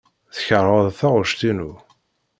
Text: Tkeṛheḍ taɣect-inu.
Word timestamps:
Tkeṛheḍ 0.35 0.87
taɣect-inu. 0.99 1.71